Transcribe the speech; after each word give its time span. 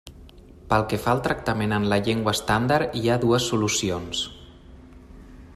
Pel 0.71 0.85
que 0.93 0.97
fa 1.03 1.11
al 1.17 1.21
tractament 1.27 1.75
en 1.77 1.85
la 1.93 2.01
llengua 2.09 2.35
estàndard, 2.37 2.99
hi 3.01 3.07
ha 3.17 3.21
dues 3.27 3.49
solucions. 3.53 4.27